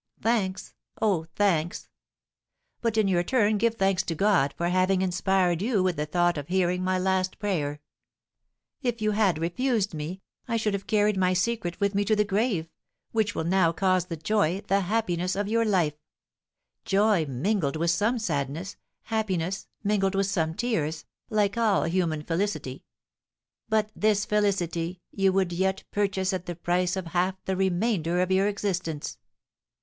Thanks, 0.19 0.73
oh, 0.99 1.27
thanks! 1.35 1.87
But 2.81 2.97
in 2.97 3.07
your 3.07 3.21
turn 3.21 3.59
give 3.59 3.75
thanks 3.75 4.01
to 4.05 4.15
God 4.15 4.51
for 4.57 4.69
having 4.69 5.03
inspired 5.03 5.61
you 5.61 5.83
with 5.83 5.95
the 5.95 6.07
thought 6.07 6.39
of 6.39 6.47
hearing 6.47 6.83
my 6.83 6.97
last 6.97 7.37
prayer! 7.37 7.81
If 8.81 8.99
you 8.99 9.11
had 9.11 9.37
refused 9.37 9.93
me, 9.93 10.23
I 10.47 10.57
should 10.57 10.73
have 10.73 10.87
carried 10.87 11.17
my 11.17 11.33
secret 11.33 11.79
with 11.79 11.93
me 11.93 12.03
to 12.05 12.15
the 12.15 12.23
grave, 12.25 12.67
which 13.11 13.35
will 13.35 13.43
now 13.43 13.71
cause 13.71 14.05
the 14.05 14.17
joy, 14.17 14.61
the 14.61 14.79
happiness 14.79 15.35
of 15.35 15.47
your 15.47 15.65
life, 15.65 15.93
joy, 16.83 17.27
mingled 17.27 17.75
with 17.75 17.91
some 17.91 18.17
sadness, 18.17 18.77
happiness, 19.03 19.67
mingled 19.83 20.15
with 20.15 20.25
some 20.25 20.55
tears, 20.55 21.05
like 21.29 21.59
all 21.59 21.83
human 21.83 22.23
felicity; 22.23 22.83
but 23.69 23.91
this 23.95 24.25
felicity 24.25 24.99
you 25.11 25.31
would 25.31 25.53
yet 25.53 25.83
purchase 25.91 26.33
at 26.33 26.47
the 26.47 26.55
price 26.55 26.95
of 26.95 27.05
half 27.05 27.35
the 27.45 27.55
remainder 27.55 28.19
of 28.19 28.31
your 28.31 28.47
existence!" 28.47 29.19